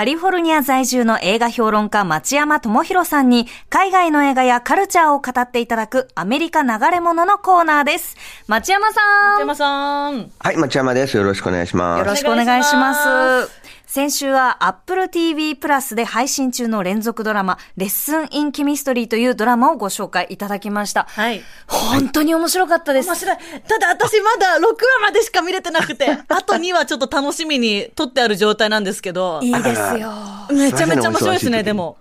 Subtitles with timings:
[0.00, 8.16] カリフォルニア在住の映画評論家町山智博さんに、海外の映画やカルチャーを語っていただくアメリカ流れ物のコーナーです。
[8.46, 9.32] 町山さん。
[9.32, 10.30] 松山さん。
[10.38, 11.18] はい、町山です。
[11.18, 11.98] よろしくお願いします。
[11.98, 12.30] よろしく。
[12.30, 13.50] お願いします
[13.92, 21.08] 先週は Apple TV プラスで配信中の連続ドラマ、レッスンインケミストリーというドラマをご紹介いただきました。
[21.08, 21.42] はい。
[21.66, 23.08] 本当に面白かったです。
[23.08, 23.36] 面白い。
[23.66, 29.40] ただ私まだ6話までしか見れてなくて、あと2話ちょっと楽しみに撮ってある状態なんですけど。
[29.42, 30.12] いいですよ。
[30.52, 31.96] めちゃめちゃ面白いですね、でも。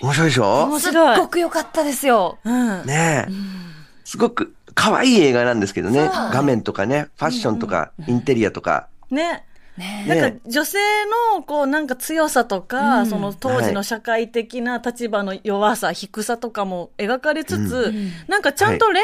[0.00, 0.78] 面白いでしょ？
[0.78, 1.18] すっ面白い。
[1.18, 2.38] ごく良かったですよ。
[2.44, 2.86] うん。
[2.86, 3.32] ねえ。
[4.06, 6.08] すごく可愛い映画なんですけどね。
[6.32, 8.88] 画面とかね、ファッションとか、インテリアとか。
[9.10, 9.44] ね。
[9.76, 10.78] ねなんねか女性
[11.36, 17.92] のこうなんか強さとか、その当時の社会的な立場の弱さ、低さとかも描かれつつ、
[18.28, 19.02] なんかちゃんと恋愛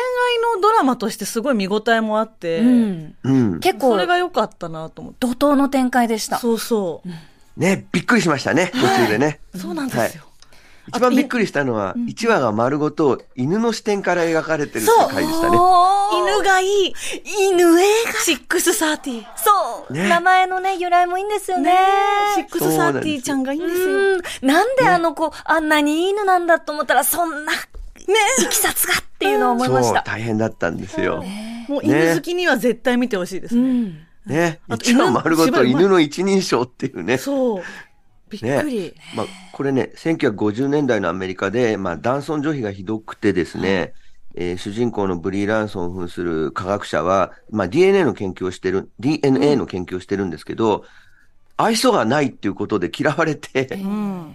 [0.57, 3.15] のドラマとしてすごい見応えもあって、うん。
[3.23, 3.61] うん。
[3.61, 5.27] 結構それ、が良かったなと思って。
[5.27, 6.39] 怒涛の展開でした。
[6.39, 7.61] そうそう。
[7.61, 9.41] ね、びっくりしましたね、途中でね。
[9.55, 10.25] そうなんですよ。
[10.89, 15.57] 一番びっくりしたのは、1話が丸ごと犬の視点から描かれてるって回でしたね。
[16.15, 16.95] 犬がいい。
[17.51, 19.25] 犬映画シックスサーティ。
[19.37, 21.73] そう、ね名前のね、由来もいいんですよね。
[22.35, 23.89] シックスサーティちゃんがいいんですよ。
[23.89, 24.23] うん。
[24.43, 27.59] なんであの子、あんなにいい犬なんだと思ったら、そんな、ね、
[28.41, 30.03] いきさつがっていうのを思いましそう、た。
[30.03, 31.23] 大変だったんですよ。
[31.69, 33.69] もう犬好きには絶対見てほしいですうね。
[33.69, 34.07] ん。
[34.27, 34.61] ね。
[34.69, 37.19] あと1話丸ご犬と犬の一人称っていうね。
[37.19, 37.63] そう。
[38.33, 38.95] びっくり。
[39.15, 43.95] まあ、これね、1950年代のアメリカで、まあ、男尊女卑がひどくてですね、
[44.35, 50.85] えー主人公のブリー・ランソンを扮する科学者は、まあ、DNA の研究をしてる、DNA の研究をしてるんですけど、
[51.57, 54.35] 愛想がないっていうことで嫌われて、うん。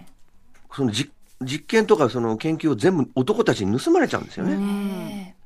[0.72, 1.10] その実
[1.40, 4.56] 実験とかその研究を全部男たちに盗まれちゃうんですよね。
[4.56, 5.36] ね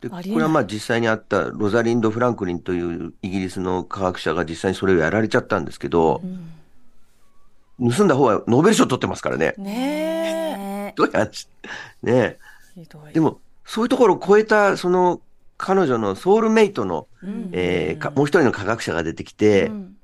[0.00, 6.22] で、これはまあ実際にあったロザリンド・フランクリンというイギリスの科学者が実際にそれをやられちゃったんですけど、
[7.90, 9.54] 盗んだ方はノーベル賞取ってますからね。
[9.58, 11.48] ねね どういう話
[12.02, 12.38] ねえ。
[12.76, 12.82] え。
[12.82, 15.20] ひどいでも、そういうところを超えた、その、
[15.56, 17.06] 彼女のソウルメイトの、
[17.52, 19.96] えーかもう一人の科学者が出てきて、うん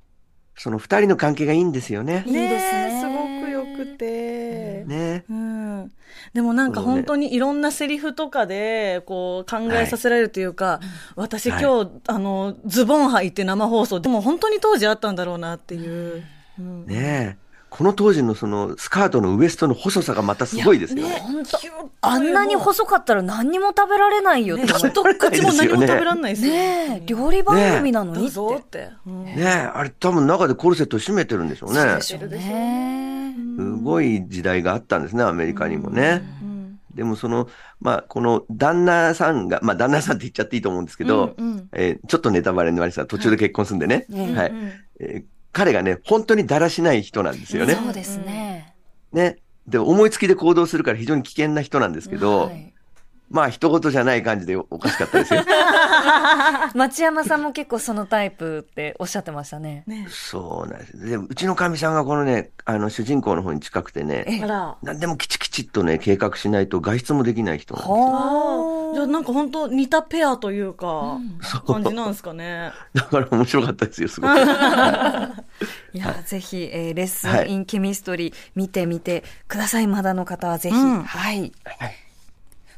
[0.58, 2.25] その二人の関係がいいんですよね。
[2.26, 4.84] いいですねえすごくよくて。
[4.86, 5.25] ね。
[5.31, 5.92] うん、
[6.34, 10.81] でもなんか本当にいろんなセリフとかでこう考えさせられるというか、
[11.14, 16.25] 私はい今日、あのズボン履いて生放送でも本当に当時あったんだろうなっていう、
[16.58, 17.47] うんねえ。
[17.78, 21.22] この当時のそのスカートのウエストの細さがまたすごいですよね。
[22.00, 24.88] あんなに細かったら何にも食べられないよってね思って。
[24.88, 26.52] 一口も何も食べられないですよ。
[26.54, 28.90] ねえ、料理番組なのにって。
[29.06, 29.70] ねえ。
[29.72, 31.94] あれ多分中でコルセット締めてるんでしょうね。
[31.94, 33.36] でしょうね。
[33.56, 36.24] すごい時代があったんですね、アメリカにもね。
[36.42, 36.48] うん
[36.92, 37.48] でもその、
[37.80, 43.06] まあ、この旦那さんが、まあ、旦那さんって言っちゃっていいと思うんですけど、うんうんえーちょっとネタバレになりました。
[43.06, 44.04] 途中で結婚するんでね。
[44.10, 47.74] うんはい、うんえー彼がね、本当にだらしない人なんですよね。
[47.74, 48.76] そうですね。
[49.12, 49.38] ね。
[49.66, 52.72] で、思いつきで行動するから非常に危険な人なんですけど、はい
[53.30, 55.44] まあ、一言じゃない感じでおかしかったですよ。
[56.74, 59.84] 町山さんも結構そのタイプっておっしゃってましたね。
[59.86, 60.98] ねそうなんです。
[60.98, 64.42] で、うちのかみさんがこのね、あの、主人公の方に近くてね。
[64.82, 67.94] 何でもきちきちっとね、計画しないと外出もできない人なんですよ。
[67.94, 72.72] はああ、じゃあなんか本当似たペアというか、そう感じなんですかね。
[72.94, 74.32] だから面白かったですよ、すごく。
[75.92, 79.86] いや、ぜひ、えーレッスはいンインケミストリー見てみてください。
[79.86, 80.76] まだの方はぜひ。
[80.76, 81.52] うんはい。
[81.64, 82.07] はい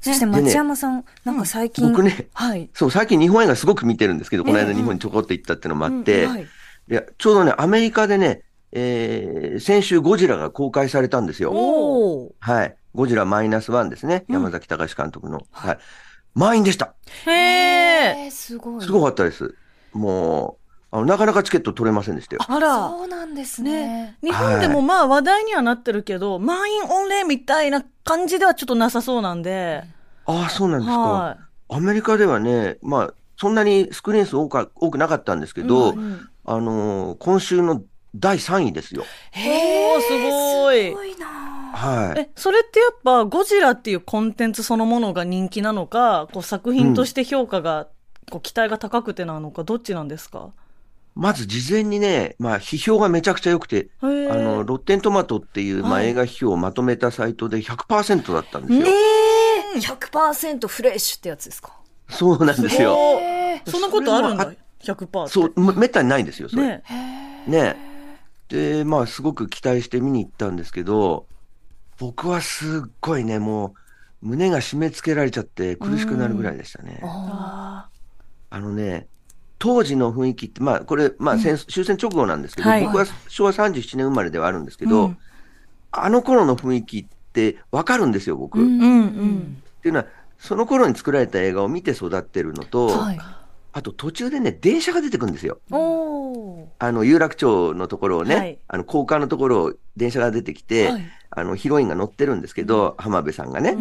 [0.01, 1.89] そして町山さん、なんか最近。
[1.91, 2.71] 僕ねはい。
[2.73, 6.47] そう、最近日本映画すごく見てるんですけど、この間日本にちょこっと行ったっていうのもあって、はい。
[6.89, 11.53] でちょうどね、アメリカでね、えー先週ゴジラが公開されたんですよ。
[11.53, 12.31] おー。
[12.39, 12.77] はい。
[12.95, 14.25] ゴジラマイナスワンですね。
[14.29, 15.43] 山崎隆監督の。
[15.51, 15.79] はい。
[16.35, 16.95] 満員でした。
[17.27, 18.25] へえ。
[18.25, 18.83] えー、すごい。
[18.83, 19.55] すごかったです。
[19.93, 20.60] もう、
[20.93, 22.43] あの、なかなかチケット取れませんでしたよ。
[22.47, 22.89] あら。
[22.91, 24.17] そうなんですね。
[24.23, 29.85] 日本でもまあ話題にはなってるけど、満員御礼みたいな感じではちょっとなさそうなんで。
[30.27, 30.99] ああ、そうなんですか。
[30.99, 31.37] は
[31.69, 37.83] アメリカではね、まあ、そんなにスクリーン数多か多くなかったんですけど、うんあのー今週の
[38.17, 39.05] 第3位ですよ。
[39.37, 39.39] い。
[39.39, 40.95] へえ、すごいす。
[40.95, 41.27] ごいな
[41.73, 42.21] はい。
[42.23, 47.87] え、それってやっぱゴジラっていうコンテンツそのものが人気なのか、こう作品として評価が、
[48.29, 50.51] こう期待が高くてなのか、どっちなんですか？
[51.15, 53.89] まず事前にね、まあ、批評がめちゃくちゃ良くて。
[54.01, 58.87] あの、ロッテントマトっていう、まあ、はい映画批評をまとめたサイトで100%だったんですよ。
[59.75, 61.73] えー、100%フレッシュってやつですか？
[62.09, 62.97] そうなんですよ。
[63.21, 64.59] えそんなことあるんだそれ。
[64.83, 65.31] 100%って。
[65.33, 66.63] そう、めめったにないんですよ、それ。
[66.63, 66.83] ね
[67.47, 67.77] ね
[68.49, 71.27] で、まあ、すごく期待して見に行ったんですけど、
[71.99, 73.75] 僕はすっごいね、も
[74.23, 77.01] う、胸が締め付けられちゃって苦しくなるぐらいでしたね。
[77.03, 77.89] あ
[78.53, 79.07] のね、
[79.61, 85.15] 当時の雰囲気って、まあ、これ、まあ戦、終戦直後なんですけど、はい僕は昭和37年生まれではあるんですけど、
[85.93, 88.59] あの頃の雰囲気ってわかるんですよ、僕。
[88.59, 89.63] っうんうん。
[89.83, 90.07] ていうのは、
[90.39, 93.21] その頃に作られた映画を見て育ってるのと、はい。
[93.73, 95.59] あと途中でね、電車が出てくるんですよ。
[96.79, 101.03] あの、有楽町のところをね、はいあの、高架のところを電車が出てきて、はい
[101.33, 103.77] あの、ヒロインが乗ってるんですけど、浜辺さんがね、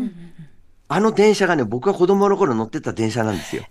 [0.89, 3.63] あの電車がね、僕が子供の頃乗ってた電車なんですよ。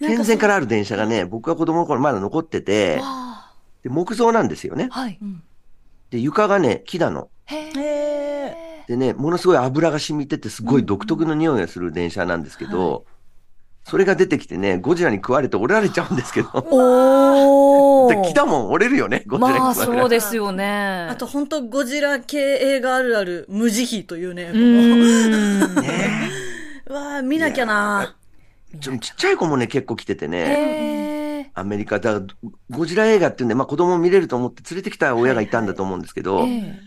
[0.00, 3.52] 戦前からある電車がね、僕が子供の頃まだ残ってて、あ
[3.82, 4.90] で木造なんですよねー。
[4.90, 5.18] はい。
[6.10, 7.28] で、床がね、木なの。
[7.46, 7.72] へ。
[8.88, 13.04] でね、ものすごい油が染みてて、すごい独特の匂いがする電車なんですけど、
[13.84, 20.00] それが出てきてね、ゴジラに食われて折られちゃうんですけど、お で木だもん折れるよね、ゴジラにまあ、食われて。
[20.00, 21.06] そうですよね。
[21.08, 24.50] あと、本当ゴジラ系映画あるある、無慈悲というね。
[24.52, 25.74] うーん。
[25.80, 26.30] ね
[26.88, 28.16] う わあ見なきゃな。
[28.80, 32.20] ちっちゃい子もね、結構来ててね、アメリカ、だ
[32.70, 36.78] ゴジラ映画っていうんで、まあ子供見れると思って連れてきた親がいたんだと思うんですけど、え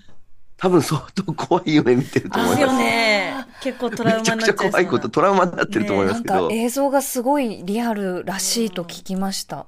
[0.57, 2.59] 多分相当怖い夢見てると思います。
[2.59, 3.47] ですよね。
[3.61, 9.67] 結構トラウマめちゃくちゃになっちゃいそうな怖いこと、トラウマになってると思いますけど、映像がすごいリアルらしいと聞きました。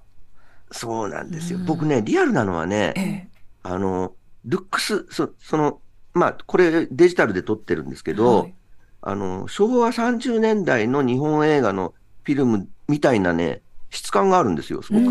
[0.71, 1.59] そうなんですよ。
[1.65, 3.27] 僕ね、リアルなのはね、え
[3.63, 4.13] あの、
[4.45, 5.79] ルックス、そその、
[6.13, 8.55] まあ、これデジタルで撮ってるんですけど、はい
[9.01, 15.05] あの、昭和30年代の日本映画のフィルムみたいなね、質感があるんですよ、すごく。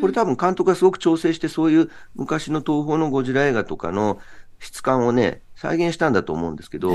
[0.00, 4.18] これ多分監督がすごく調整して、そういう昔の東宝のゴジラ映画とかの
[4.58, 6.92] 質感をね、再現したんだと思うんですけど、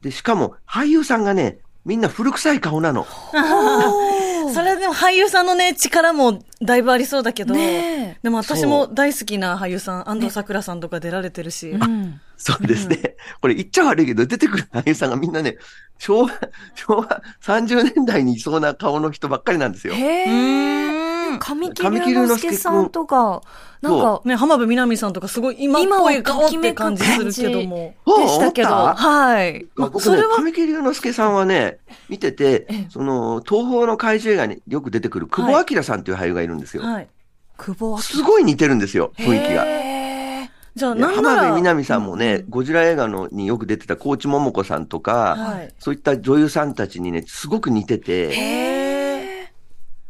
[0.00, 3.06] で、しかも俳優さんがね、みんな古臭い顔なの。
[4.52, 11.70] それでも俳優さんのね、力もだいぶありそうだけど、ねでも私も大好きな俳優さん、安藤サクラさんとか出られてるし。
[11.70, 13.16] うんそうですね。
[13.40, 15.56] これ言っちゃ悪いけど、出てくる俳優さんがみんなね、
[15.98, 16.30] 昭和、
[16.74, 19.94] 昭和30年代にいそうな顔の人ばっかりなんですよ。
[19.94, 20.24] へ。
[20.26, 20.95] ーん。
[21.38, 23.42] 神木隆之介さんとか、
[23.82, 27.94] なんか、ね、浜辺美波さんとかすごい今っぽい顔って感じするけども。
[28.06, 29.66] でしたけど、はい。
[29.74, 31.78] まあ僕ね、神木隆之介さんはね、
[32.08, 36.82] 見てて、その、東宝の怪獣映画によく出てくる久保明さんという俳優がいるんですよ。
[36.82, 37.08] はい。
[37.56, 39.64] 久保すごい似てるんですよ、雰囲気が。
[39.64, 41.14] へーじゃあ、でなん。
[41.14, 49.52] 浜辺美波さんもね、ゴジラ映画のによく出てた高知桃子さんとか、はいそういった女優さんたちにね、すごく似てて、へ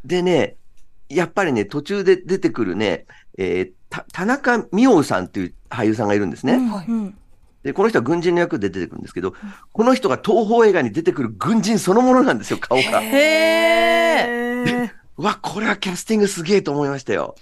[0.05, 0.57] でね、
[1.09, 3.07] やっぱりね、途中で出てくるね、
[3.39, 6.55] えーた田中美桜さんという俳優さんがいるんですね。
[6.55, 7.19] はいーうん。
[7.63, 9.35] で、この人は軍人の役で出てくるんですけど、
[9.73, 13.01] この人が東宝映画に出てくる軍人そのものなんですよ、顔が。
[13.03, 14.91] へー。
[15.19, 17.35] うわ、これはキャスティングすげえと思いましたよ。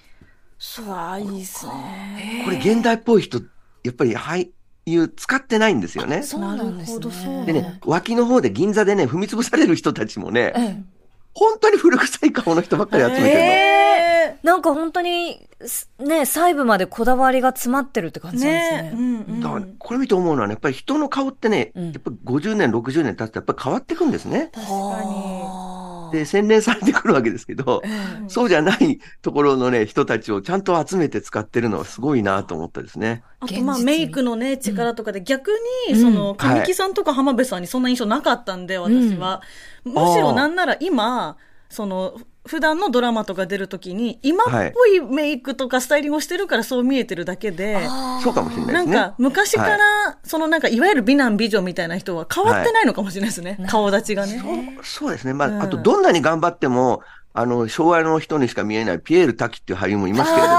[0.87, 2.43] うわいいっすね。
[2.44, 3.40] これ現代っぽい人、
[3.82, 4.50] やっぱり俳
[4.87, 6.22] 優使ってないんですよね。
[6.22, 7.46] そうなんですなるほどそうね。
[7.46, 10.94] でね、脇の方で銀座でね、踏み潰される人たちもね、ええ
[11.35, 13.33] 本当に古臭い顔の人ばっかり集めてるの。
[13.35, 18.37] へなんか本当に、すね、細部までこだわりが詰まってるって感ー。
[18.37, 18.93] じなんですねね。
[18.95, 19.41] うんうん。
[19.41, 24.51] だから、これ見て思うのはね、やっぱり人の顔ってね、うんやっぱり50年、60年経つとやっぱり変わってくんですね。
[24.53, 25.03] 確かはあ
[26.14, 27.82] で、洗練されてくるわけですけど、
[28.28, 33.22] そうじゃないところのね、人たちをちゃんと集めて使ってるのはすごいなと思ったですね。
[33.40, 35.50] あと、まあ、メイクのね、力とかで、逆
[35.88, 36.00] に、うん。
[36.00, 39.43] その、神木さんとか浜辺さんにそんな印象なかったんで、私は。
[39.84, 41.37] むしろなんなら今、
[41.69, 42.14] その、
[42.46, 47.88] 普段のドラマとか出るときに、今っぽいメイクとかスタイリングをしてるからそう見えてるだけで、
[48.23, 48.95] そうかもしれないですね。
[48.95, 49.78] なんか、昔かはら、
[50.25, 53.59] そのなんか、いわゆる美男美女みたいな人は変わってないのかもしれないですね。
[53.71, 54.42] 顔立ちがね。
[54.83, 55.33] そうですね。
[55.33, 57.00] まあ、うんあと、どんなに頑張っても、
[57.37, 60.59] あの、昭和の人にしか見えないピエール滝っていう俳優もいますけれども、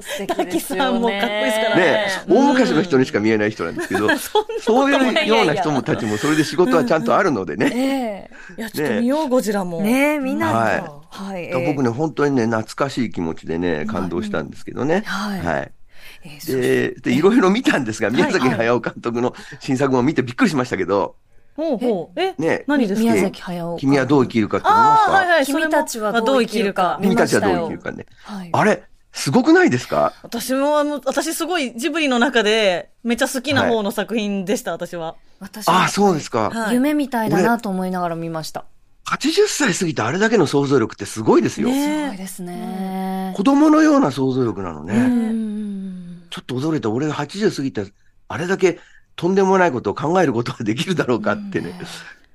[0.00, 0.82] 素敵ですよね。
[0.82, 4.08] 滝さんもかっこいいですからね、大昔の人にしか見えない人なんですけど、
[4.60, 7.70] そういうような人もたちもそれで仕事はちゃんとあるのでね。
[8.58, 9.82] えいや、ちょっと見よう、ゴジラも。
[9.82, 9.84] え。
[9.84, 11.64] ねえ、みんなはいはい。
[11.64, 15.04] 僕ね、本当にね、懐かしい気持ちでね、感動したんですけどね。
[15.06, 15.70] はい
[16.46, 21.16] で、いろいろ見たんですが、宮崎駿監督の新作も見てびっくりしましたけど、
[21.56, 22.20] ほうほう。
[22.20, 23.10] え、ね何ですか？
[23.12, 23.76] 宮崎駿。
[23.78, 25.46] 君はどう生きるかって思いましああ、はいたはい。
[25.46, 26.98] 君たちはどう生きるか。
[27.02, 28.06] 君たちはどう生きるかね。
[28.24, 28.50] はい。
[28.52, 28.82] あれ、
[29.12, 30.12] すごくないですか？
[30.22, 35.14] 私も、あの私すごいジブリの中でめっちゃ好きな方の作品でした、私は。
[35.40, 36.50] 私ああ、そうですか。
[36.50, 38.64] はい夢みたいだなと思いながら見ました。
[39.06, 41.68] 80歳過ぎてあれだけの想像力ってすごいですよ。
[41.68, 43.34] ねすごいですね。
[43.36, 44.94] 子供のような想像力なのね。
[44.94, 44.98] う
[45.32, 46.22] ん。
[46.30, 46.90] ちょっと驚いた。
[46.90, 47.84] 俺が80過ぎて、
[48.28, 48.80] あれだけ
[49.16, 51.72] とんでもないことを考えることができるだろうかってね、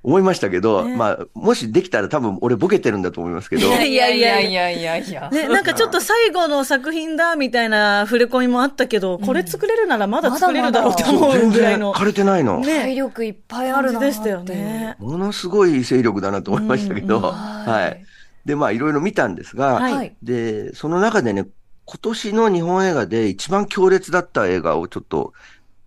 [0.01, 0.95] 思いましたけど、ね。
[0.95, 4.97] まあ、もしできたら多分俺ボケてるんだと思いますけど、いやいやいやいやいや。
[4.97, 5.29] いや。
[5.29, 11.93] ね、なんかちょっと最後の作品だみたいな触れ込みもあったけど、これ作れるならまだ作れるだろうって思う全然ぐらいの。
[11.93, 12.59] 枯れてないの。
[12.59, 12.65] ね。
[12.65, 13.99] 体力いっぱいあるな。
[13.99, 14.95] でしたよね。
[14.99, 18.05] ものすごい勢力だなと思いましたけど、はははい。
[18.45, 20.15] で、まあ、いろいろ見たんですが、はい。
[20.23, 21.45] で、その中でね、
[21.85, 25.33] 今年の日本映画で一番強烈だった映画をちょっと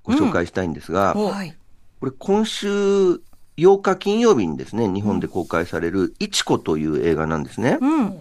[0.05, 1.57] ご紹介したいんですが、うんはい。
[2.01, 3.21] これ今週
[3.57, 7.79] 8日金曜日にですね、日本で公開される、いちこという映画なんですね。
[7.81, 8.21] うん。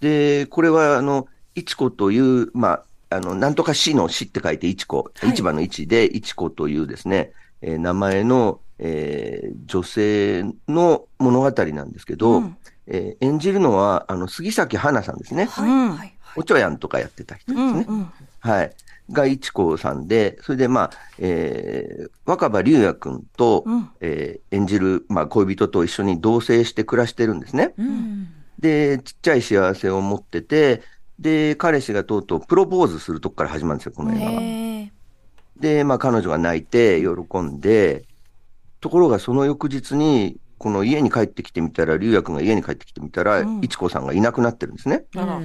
[0.00, 15.46] で、これは、あの、いちこという、まあ、あの、なんとか市の市って書いていちこ、はい市場の市でいちこというですね、えー名前の、えー女性の物語なんですけど、うんえー演じるのは、あの、杉咲花さんですね。
[15.46, 15.88] はい。
[15.98, 16.12] はい。
[16.36, 17.78] おちょやんとかやってた人ですうん。
[17.78, 17.86] ね。
[17.88, 18.12] うん。
[18.40, 18.72] はい。
[19.10, 27.74] がいちこさんで、それでまあ、えー、若葉龍也くんと、うんえー演じる、まあ、恋人と一緒に同棲して暮らしてるんですね。
[27.76, 28.28] うん。
[28.58, 30.82] で、ちっちゃい幸せを持ってて、
[31.18, 34.40] で、彼氏がとうとうプロポーズするとこから始まるんですよ、この映画は。
[35.60, 38.06] で、まあ彼女が泣いて喜んで、
[38.80, 45.04] ところがその翌日に、この家に帰ってきてみたら、龍也くんが家に帰ってきてみたら、うんいちこさんがいなくなってるんですね。
[45.16, 45.40] あら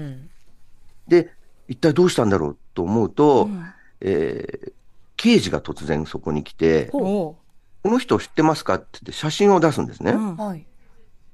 [1.07, 1.31] で、
[1.67, 3.65] 一体どうしたんだろうと思うと、うん
[4.01, 4.73] えー
[5.17, 7.39] 刑事が突然そこに来て、おこ
[7.83, 10.13] うの人知ってますかって言って写真を出すんですね。
[10.13, 10.65] うんはい。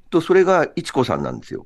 [0.09, 1.65] と、それがいちこさんなんですよ。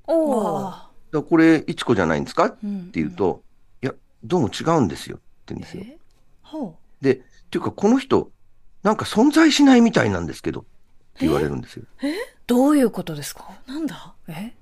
[1.11, 2.45] だこれ、いちこじゃないんですか？
[2.45, 3.41] ってうん言うと、
[3.81, 6.77] いや、どうも違うんですよって言うんですよ。
[7.01, 8.29] で、っていうか、この人、
[8.83, 10.63] なんか存在しないみたいなんですけど、っ
[11.17, 11.85] て言われるんですよ。
[12.45, 13.49] どういうことですか？
[13.67, 13.71] う。
[13.71, 14.13] なんだ？
[14.27, 14.53] え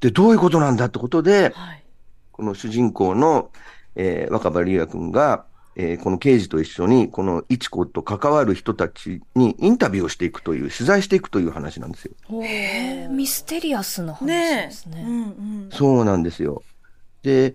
[0.00, 1.82] で、どういうことなんだってことで、はい。
[2.30, 3.50] この主人公の、
[3.96, 12.12] えー若葉龍也くんが、えーこの刑事と一緒に、この一子と関わる人たちにインタビューをしていくという、取材していくという話なんですよ。
[12.24, 14.98] ほうえーミステリアスな話ねですね。
[15.00, 15.02] え。
[15.02, 15.22] うんう
[15.66, 15.68] ん。
[15.72, 16.62] そうなんですよ。
[17.22, 17.54] で、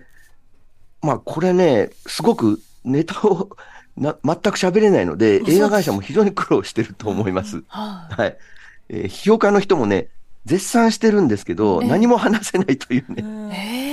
[1.02, 3.50] まあ、これね、すごくネタを
[3.98, 7.64] な全く喋れないので、映画会社も非常に苦労してると思います。
[7.68, 8.22] はい。
[8.22, 8.38] はい。
[8.90, 10.08] えー批評家の人もね、
[10.46, 13.91] 絶賛してるんですけど、ええ何も話せないというね、うんえ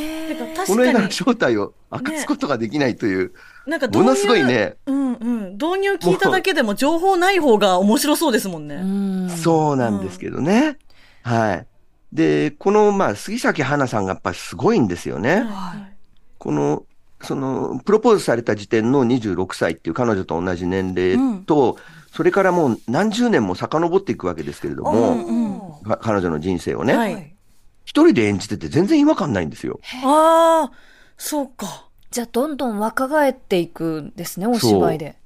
[0.67, 3.33] この映画の確かに、正体を明かすことができないという、
[3.67, 4.45] なんか導入ものすごい。
[4.45, 5.53] ね、うんうん。
[5.53, 8.77] 導入聞いただけでも情報ない方が面白そうですもんね。
[8.77, 10.79] うんそうなんですけどね。
[11.23, 11.67] はい。
[12.13, 15.45] で、この、まあ、杉咲花さんがやっぱりすごいんですよね。
[15.49, 15.99] はい
[16.39, 16.85] この、
[17.21, 21.77] その、プロポーズされた時点の26歳っていう彼女と同じ年齢と、
[22.13, 27.35] それからもう何十年も遡っていくわけですけれどうんも、うんか彼女の人生をね、はい
[27.89, 29.81] 一人で演じてて全然違和感ないんですよ。
[30.05, 30.73] ああ、
[31.17, 31.89] そうか。
[32.11, 35.17] じゃあ、どんどん若返っていくんですね、お芝居で。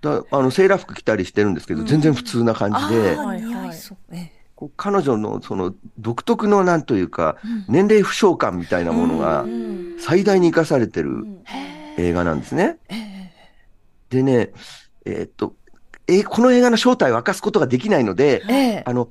[0.00, 3.98] だあの、セーラー服着たりしてるんですけど、全然普通な感じで、はいはい似合いそう。
[4.10, 7.36] えこう彼女のその独特のなんというか、
[7.68, 12.78] 年齢不詳感みたいなものがうん最大に生かされてるへ映画なんですね。
[14.08, 14.50] でね、
[15.04, 15.54] えーっと、
[16.08, 19.10] えーこの映画の正体を明かすことができないのでー、ええあの、ほ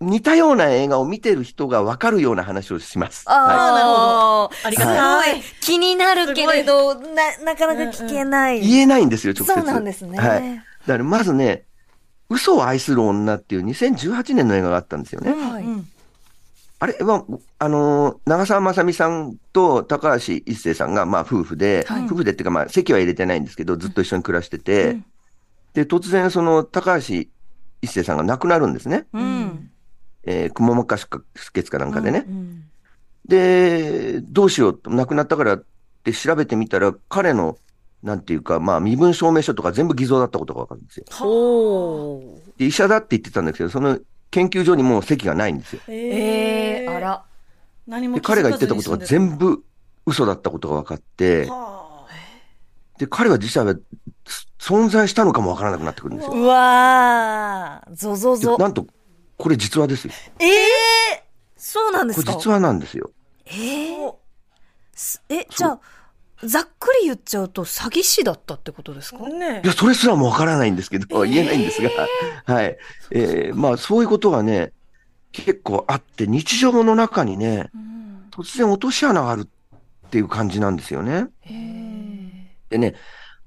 [0.00, 3.28] 似たような映画を見てる人がわかるような話をします。
[3.28, 5.40] はああ、ありすごがたい。
[5.40, 8.60] い気になるけれど、な、なかなか聞けない。
[8.60, 8.68] い。
[8.68, 9.52] 言えないんですよ、直接。
[9.52, 10.18] そうなんですね。
[10.18, 10.56] はい。
[10.86, 11.64] だからまずね、
[12.30, 15.32] 嘘を愛する女っていう2018年の映画があったんですよね。
[15.32, 15.88] はいうん
[16.82, 17.26] あれは、
[17.58, 25.04] あのー長澤まさみさんと高橋一生さんが、まあ、夫婦で、はい夫婦でっていうか、まあ、席は入れてないんですけど、ずっと一緒に暮らしてて、うん
[25.74, 27.14] で、突然、その、高橋
[27.82, 29.06] 一生さんが亡くなるんですね。
[29.12, 29.70] うん。
[30.24, 32.24] えー、くも膜下出血かなんかでね。
[32.28, 32.64] うん
[33.26, 35.64] で、どうしようと、亡くなったからっ
[36.02, 37.58] て調べてみたら、彼の、
[38.02, 41.04] なんていうか、まあ、身分証明書とか全部偽造だったことがわかるんですよ。
[42.58, 43.98] 医者だって言ってたんですけど、その
[44.30, 45.82] 研究所にもう席がないんですよ。
[45.88, 46.98] ええあ。
[46.98, 47.24] ら。
[47.86, 49.62] 何もで、彼が言ってたことが全部
[50.06, 52.06] 嘘だったことが分かって、は
[52.98, 53.78] で、彼は実際は
[54.26, 56.32] す存在したのかも分からなくなってくるんですよ。
[56.34, 58.56] うわー、ゾゾゾ。
[58.56, 58.86] でなんと、
[59.40, 60.12] これ実話ですよ。
[60.38, 61.24] ええ
[61.56, 62.32] そうなんですか？
[62.32, 63.10] これ実話なんですよ。
[63.46, 64.12] ええ
[64.92, 65.80] すえ、じゃあ、
[66.46, 69.18] ざっくり言っちゃうと詐欺師だったってことですか？
[69.24, 69.28] あ。
[69.28, 71.90] ねいや、それすらも分からないんですけど、言えないんですが、
[72.44, 72.76] はい。
[73.10, 74.72] えーまあ、そういうことがね、
[75.32, 77.90] 結構あって、日常の中にね、うん
[78.30, 79.42] 突然落とし穴がある
[80.06, 81.26] っていう感じなんですよね。
[81.40, 82.94] へえでね、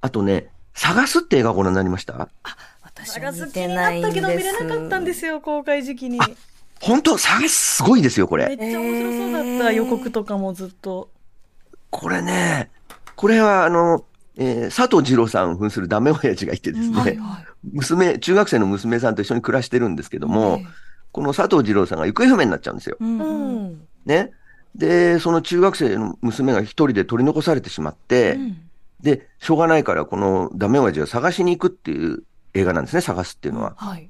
[0.01, 2.13] あとね、探すって映画ご覧になりました？
[2.13, 2.72] 私は見
[3.05, 4.11] 探す気にないった。
[4.11, 6.19] けど見れなかったんですよ、公開時期に。
[6.81, 7.17] 本当？
[7.17, 8.47] 探すすごいですよ、これ。
[8.47, 11.09] めっちゃ面白そうだった、予告とかもずっと。
[11.89, 12.71] これね、
[13.15, 14.03] これはあの、
[14.37, 17.45] えー佐藤二郎さん扮するダメ親父がいてですね、はいはい。
[17.71, 20.65] 娘、中学生の娘さんと一緒に暮らしてるんですけども、え
[21.11, 22.97] この佐藤二郎さんが行方不明になっちゃうんですよ。
[22.99, 23.87] うんえううんん。
[24.05, 24.31] ね。
[24.75, 28.57] で、その中学生の娘が一人で取り残されてしまって、うん
[28.99, 33.75] で、しょうがないからこのダメ親父を探しに行くっていう映画なんですね、探すっていうのは。
[33.77, 34.09] はい。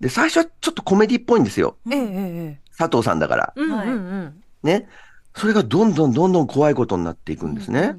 [0.00, 1.76] で、最初はちょっとコメディっぽいんですよ。
[1.90, 2.60] ええええ。
[2.76, 3.52] 佐藤さんだから。
[3.56, 4.42] うんうんはいうん。
[4.62, 4.88] ね。
[5.36, 7.96] それがどんどんどんどん怖いことになっていくんですね。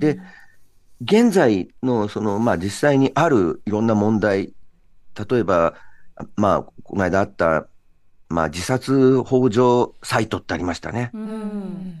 [0.00, 0.20] で、
[1.02, 4.52] 現在の、その、まあ実際にあるいろんな問題、
[5.30, 5.74] 例えば、
[6.36, 7.68] まあ、この間あった、
[8.28, 11.10] まあ自殺幇助サイトってありましたね。
[11.14, 11.98] うん。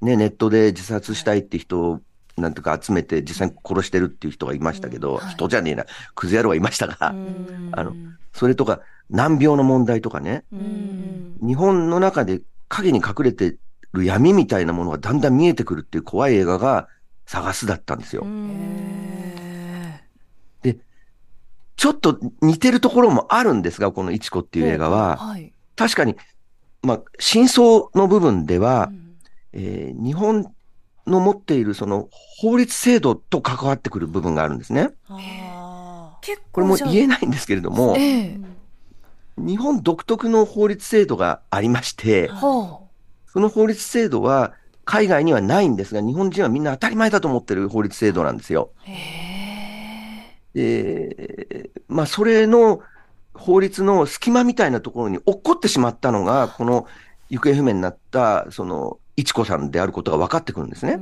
[0.00, 2.00] ね、ネットで自殺したいって人を、
[2.36, 5.84] なんとか集めて実際に殺してるっていう人がいましたけど、人じゃねえな、
[6.14, 7.16] クズ野郎がいましたが、
[7.70, 7.96] あの、
[8.32, 11.36] それとか、難病の問題とかね、うん。
[11.46, 13.56] 日本の中で影に隠れて
[13.92, 16.88] る闇みたいなものがだんだん見えてくるっていう怖い映画が
[17.26, 18.24] 探すだったんですよ。
[20.62, 20.78] で、
[21.76, 25.52] ちょっと似てるところもあるんですが、このいちこっていう映画は、はい。
[25.76, 26.16] 確かに、
[26.82, 28.90] まあ、真相の部分では、
[29.52, 30.46] えー日本
[31.06, 34.90] の持っているその法律制度と関わってくる部分があるんですね。
[35.08, 38.40] あ結これも言えないんですけれども、ええ。
[39.38, 42.80] 日本独特の法律制度がありまして、は
[43.26, 44.54] その法律制度は
[44.84, 48.70] 海外にはないんですが、日本人はみんな当たり前だと思ってる法律制度なんですよ。
[50.54, 52.80] で、まあ、それの
[53.34, 56.86] 法律の隙間みたいなところに落っこってしまったのが、この
[57.30, 60.98] 行方不明になった、その、いちこさんであることが分かってくるんですね。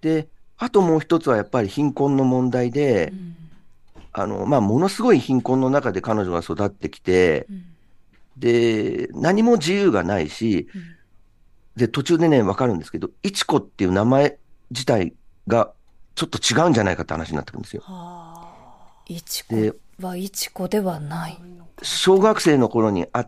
[0.00, 0.28] で、
[0.58, 3.12] あともう一つはやっぱり貧困の問題で、
[4.12, 7.46] あの、まあ、ものすごい貧困の中で彼女が育ってきて、
[8.36, 10.68] で、何も自由がないし、
[11.76, 14.38] で、途中でね、わかるんですけど、いちこっていう名前
[14.70, 15.14] 自体
[15.46, 15.72] が
[16.14, 17.82] ちょっと違うんじゃないかって話になってくるんですよ。
[19.06, 21.38] いちでこはいちこではない。
[21.82, 23.26] 小学生の頃にあ、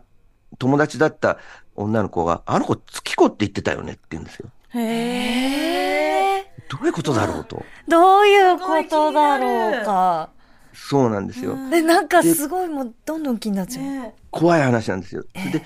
[0.59, 1.37] 友達だった
[1.75, 4.49] 女の子が、あの子月子って言ってたよねって言うんですよ。
[4.69, 6.53] へえ。
[6.69, 7.63] どういうことだろうと。
[7.87, 10.29] どういうことだろうか。
[10.73, 11.55] そうなんですよ。
[11.71, 13.85] え、なんかすごいもうどんどん気になっちゃう。
[13.85, 15.23] ね怖い話なんですよ。
[15.33, 15.63] で、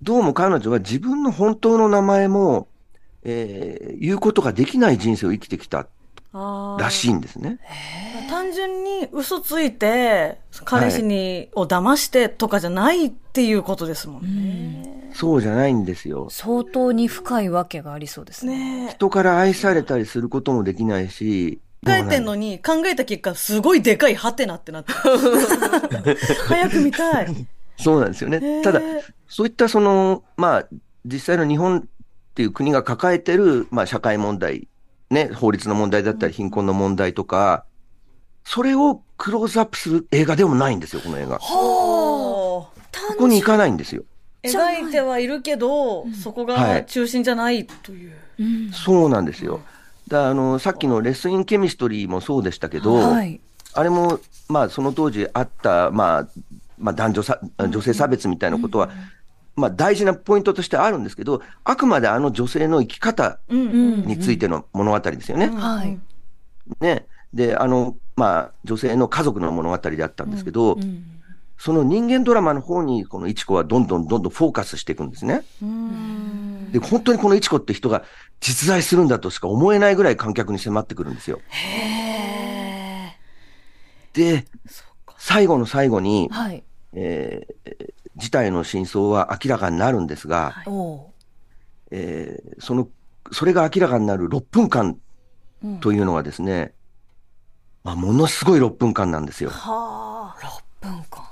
[0.00, 2.68] どうも彼女は自分の本当の名前も、
[3.24, 5.88] えー言うことができない人生を生きてきた
[6.78, 7.58] らしいんですね。
[8.28, 15.10] 単純に嘘ついて、彼氏に、を騙してとかじゃないっていうことですもんね。
[15.14, 16.28] そうじゃないんですよ。
[16.30, 18.84] 相当に深いわけがありそうですね。
[18.84, 18.92] ねえ。
[18.92, 24.92] 人から愛されたりすることもできないし、考えてんのに、考えた結果、すごいでかいハテナってなって。
[26.46, 27.46] 早く見たい。
[27.78, 28.60] そうなんですよへね。
[28.60, 28.80] ーただ、
[29.28, 30.66] そういったその、まあ、
[31.04, 31.82] 実際の日本っ
[32.34, 34.68] ていう国が抱えてる、まあ、社会問題、
[35.10, 37.64] ね、法律の問題だったり、貧困の問題とか、
[38.44, 41.38] それをクローズアップする映画でもないんですよ、この映画。
[41.38, 43.14] こはあ。
[43.18, 44.04] こに行かないんですよ。
[44.42, 48.12] 描いてはいるけど、そこが中心じゃないという。
[48.38, 48.70] うん。
[48.72, 49.60] そうなんですよ。
[50.08, 53.40] だあの、さっきのレッスンインケミストリーもそうでしたけど、はい。
[53.74, 56.28] あれも、まあ、その当時あった、まあ、
[56.78, 58.90] まあ、男女さ、女性差別みたいなことは、
[59.58, 63.64] まあ、大事なポイントとしてあるんですけど、あくまであの女性の生き方うんう
[63.96, 65.48] んについての物語ですよね。
[65.48, 65.98] はい。
[66.80, 67.06] ね。
[67.34, 71.04] で、あの、まあ、女性の家族の物語であったんですけど、うん。
[71.58, 75.42] その人間ドラマの方に、このいちこはどんどんどんどんフォーカスしていくんですね。
[75.60, 76.70] うん。
[76.70, 78.04] で、本当にこのいちこって人が
[78.38, 81.40] 実在するんだとしか思えないぐらい観客に迫ってくるんですよ。
[84.12, 84.46] で、
[85.16, 86.62] 最後の最後に、はい。
[86.92, 91.00] えー事態の真相は明らかになるんですが、おう
[91.90, 92.88] えーその、
[93.32, 94.98] それが明らかになる6分間
[95.80, 96.72] というのがですね、
[97.84, 99.50] まあ、ものすごい6分間なんですよ。
[99.50, 100.62] はあ。
[100.82, 101.24] 6分間。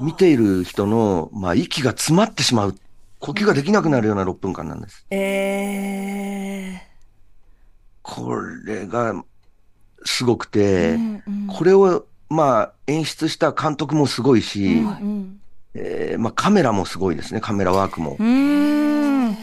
[0.00, 2.74] 見ている人の、まあ、息が詰まってしまう、
[3.18, 5.06] 呼吸ができなくなるような6分間なんです。
[5.10, 6.82] ええ
[8.02, 8.34] こ
[8.64, 9.24] れが、
[10.04, 15.40] すごくて、うんうんこれを、まあ、演出した監督もすごいし、うん。
[15.74, 18.16] えーまあ、カメラもすごいですね、カメラワークも。
[18.18, 19.36] うーん。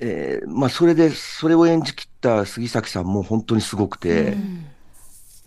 [0.00, 4.36] えーまあ、それで、それを演じ切った杉咲さんも本当にすごくて、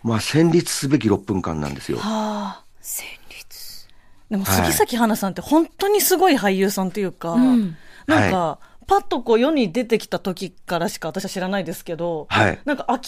[0.03, 1.97] まあ、戦慄すべき6分間なんですよ。
[1.97, 2.63] はあ。
[2.81, 3.17] 戦慄。
[4.29, 7.77] でも杉咲花さんって本当にすごい俳優さんというか、うん
[8.07, 12.59] なんか、パッとこう世に出てきた時からしか私は知らないですけど、はい。
[12.63, 13.05] なんか明らか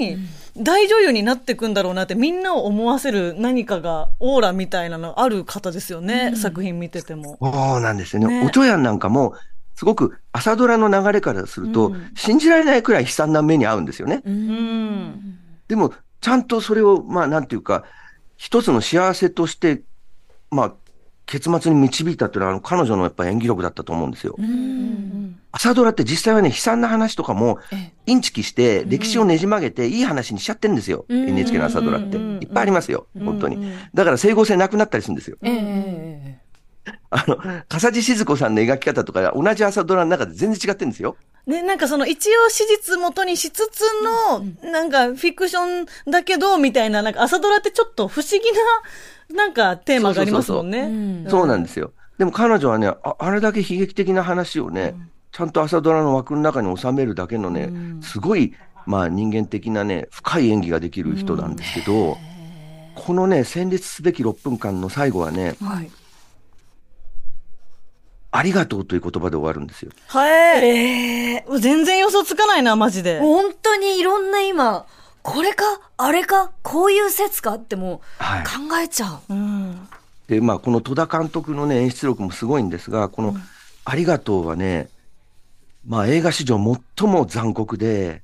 [0.00, 0.16] に
[0.56, 7.36] 大女優になっていくんだろうなってみんなを思わせる何かがオーラみたいなのある方ですよね、作品見てても。
[7.40, 8.40] そうなんですよね。
[8.40, 9.34] ねおちょやんなんかも、
[9.74, 14.22] すごく朝ドラの流れからすると、うん信じられないくらい悲惨な目に遭うんですよね。
[14.24, 15.38] うん。
[15.66, 17.84] でも、ちゃんとそれを、まあ、なんていうか、
[18.36, 19.82] 一つの幸せとして、
[20.50, 20.74] まあ、
[21.28, 24.34] 結末に導いたっていうのは、あの彼女のやっぱ演技力だったと思うんですよ。
[24.38, 25.38] うん。
[25.52, 27.58] 朝ドラって実際はね、悲惨な話とかも、
[28.06, 31.04] インチキして、歴史をねじ曲げて、いい話にしちゃってるんですよ。
[31.10, 32.16] NHK の朝ドラって。
[32.16, 33.06] いっぱいありますよ。
[33.22, 33.72] 本当に。
[33.92, 35.36] だから整合性なくなったりするんですよ。
[37.10, 37.38] あの、
[37.68, 41.16] 笠地静子さんの描き方とか同じ朝ドラの中で全然違ってるんですよ。
[41.46, 48.58] ね、なんかその一応史実元にしつつの、なんかフィクションだけど、みたいな、なんか朝ドラってちょっと不思議な、
[49.30, 51.28] なんかテーマがありますもんね。
[51.28, 51.92] そうなんですよ。
[52.18, 58.54] でも彼女はね、ああれだけ悲劇的な話をね、うん、ちゃんと朝ドラの枠の中に収めるだけのね、うん、すごい、
[58.86, 62.16] まあ人間的なね、深い演技ができる人なんですけど、うん、
[62.94, 65.90] このね、戦慄すべき6分間の最後はね、はい、
[68.30, 69.92] ありがとうという言葉で終わるんですよ。
[70.08, 70.26] は
[70.58, 70.64] い。
[70.64, 73.20] えー、全然予想つかないな、マジで。
[73.20, 74.86] 本当にいろんな今、
[75.22, 75.64] これか、
[75.96, 79.10] あれか、こういう説かっても考えちゃう。
[79.10, 79.88] はい、うん
[80.28, 83.34] で、まあ、この戸田監督のね、演出力もすごいんですが、この、
[83.84, 84.90] ありがとうはね、
[85.86, 86.58] まあ、映画史上
[86.96, 88.22] 最も残酷で、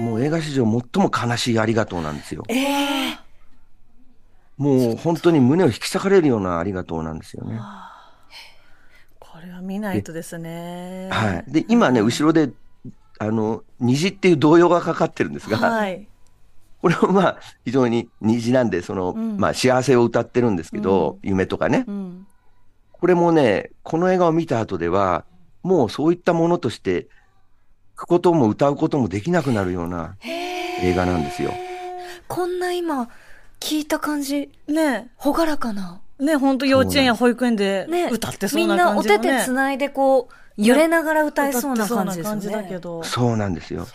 [0.00, 2.42] もう映画史上最も悲しいありがとうなんですよ。
[2.48, 3.16] えー、
[4.56, 7.60] もう本当に胸を引き裂かれるようなありがとうなんですよね。
[9.20, 11.08] これは見ないとですね。
[11.12, 11.52] はい。
[11.52, 12.50] で、今ね、後ろで、
[13.18, 16.06] あの、虹っていう動揺がかかってるんですが、はい。
[16.80, 22.26] これもまあ、非常に虹なんで、その、うん、まあ、幸せを歌ってるんですけど、うん、夢とかね、うん。
[22.90, 25.24] これもね、この映画を見た後では、
[25.62, 27.06] もうそういったものとして、
[27.94, 31.52] くことも歌うこともできなくなるような映画なんですよ。
[32.26, 33.08] こんな今、
[33.60, 36.00] 聞いた感じ、ね、ほがらかな。
[36.18, 42.52] ね、本当幼稚園や保育園で歌ってそうな感じ、ね、みんなお手手つないでこう、揺れながら歌えそうな感じですね。
[42.52, 43.02] だけど。
[43.04, 43.86] そうなんですよ。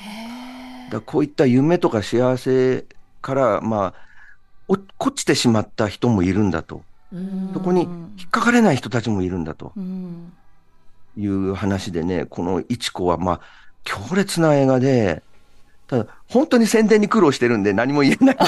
[0.92, 2.86] だこういった夢とか幸せ
[3.22, 3.94] から、まあ、
[4.68, 6.82] 落っこちてしまった人もいるんだと。
[7.54, 9.74] そこに引っかかれない人たちもいるんだと。
[11.18, 13.42] いう話でね、このいちこは、まあ、
[13.84, 15.24] 強烈な映画で、
[15.88, 18.38] ただ、本当に宣伝に苦労してるんで何も言えない。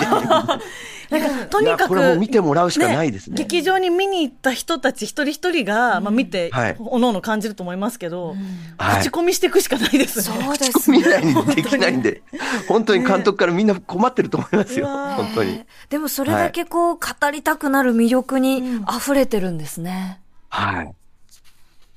[1.10, 1.88] なんか、とにかく。
[1.88, 3.38] これも見てもらうしかないですね。
[3.38, 8.36] ね劇場に見に行った人たち一人一人が、まあ見て、はい、おのおの感じると思いますけど、
[8.78, 10.44] 口コミしていくしかないですね。
[10.44, 10.72] そうです、ね。
[10.74, 12.22] 口コミないにできないんで、
[12.68, 14.88] 本当に監督からみんな困ってると思いますよ。
[14.88, 15.64] 本当に。
[15.90, 20.20] でもそれだけこう、語りたくなる魅力に溢れてるんですね。
[20.50, 20.92] はい。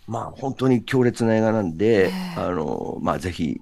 [0.07, 3.61] まあ本当に強烈な映画なんで、あの、まあぜひ、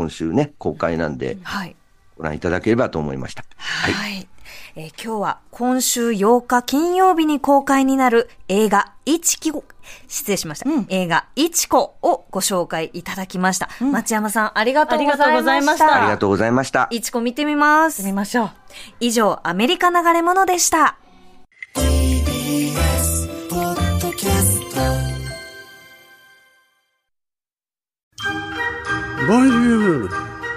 [0.00, 1.76] 今週ね、公開なんで、はい、
[2.16, 3.44] ご覧いただければと思いました。
[3.58, 4.28] はい、はい
[4.74, 9.52] えー、今日は今週8日金曜日に公開になる映画、いちき
[10.08, 10.70] 失礼しました。
[10.70, 13.68] うん、映画、いちこをご紹介いただきました。
[13.82, 15.96] うん、町山さん、ありがとうございました。
[15.96, 16.88] ありがとうございました。
[16.90, 18.02] いちこ見てみます。
[18.04, 18.50] 見ましょう。
[19.00, 20.96] 以上、アメリカ流れ物でした。
[21.74, 21.82] ボ